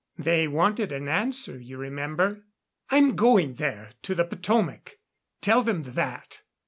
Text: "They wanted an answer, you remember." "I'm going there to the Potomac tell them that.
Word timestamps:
"They 0.17 0.47
wanted 0.47 0.91
an 0.91 1.07
answer, 1.07 1.59
you 1.59 1.77
remember." 1.77 2.43
"I'm 2.89 3.15
going 3.15 3.53
there 3.53 3.91
to 4.01 4.15
the 4.15 4.25
Potomac 4.25 4.97
tell 5.41 5.61
them 5.61 5.83
that. 5.83 6.41